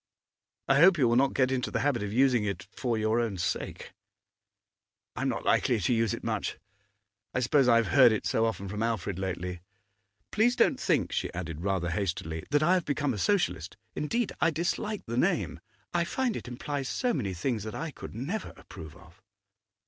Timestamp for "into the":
1.51-1.81